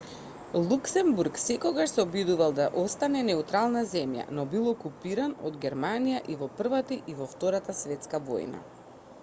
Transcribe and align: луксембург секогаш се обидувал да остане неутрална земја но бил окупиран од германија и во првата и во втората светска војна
луксембург 0.69 1.35
секогаш 1.41 1.89
се 1.91 2.01
обидувал 2.05 2.55
да 2.59 2.65
остане 2.85 3.21
неутрална 3.27 3.85
земја 3.91 4.25
но 4.39 4.47
бил 4.55 4.69
окупиран 4.71 5.35
од 5.51 5.59
германија 5.67 6.21
и 6.35 6.39
во 6.41 6.47
првата 6.61 6.97
и 7.13 7.19
во 7.21 7.29
втората 7.35 7.81
светска 7.83 8.21
војна 8.31 8.63